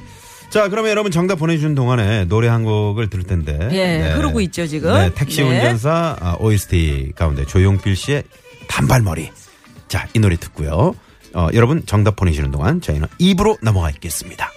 자, 0.50 0.68
그러면 0.68 0.90
여러분 0.90 1.10
정답 1.12 1.36
보내주신 1.36 1.74
동안에 1.74 2.24
노래 2.26 2.48
한 2.48 2.64
곡을 2.64 3.08
들을 3.08 3.24
텐데. 3.24 3.68
예, 3.72 4.12
흐르고 4.14 4.40
있죠, 4.42 4.66
지금. 4.66 4.92
네, 4.92 5.10
택시 5.14 5.42
네. 5.42 5.48
운전사 5.48 6.16
아, 6.20 6.36
OST 6.40 7.12
가운데 7.14 7.46
조용필 7.46 7.94
씨의 7.96 8.24
단발머리. 8.68 9.30
자, 9.88 10.08
이 10.12 10.18
노래 10.18 10.36
듣고요. 10.36 10.94
어, 11.34 11.48
여러분 11.54 11.84
정답 11.86 12.16
보내시는 12.16 12.50
동안 12.50 12.80
저희는 12.80 13.08
입으로 13.18 13.56
넘어가겠습니다. 13.62 14.50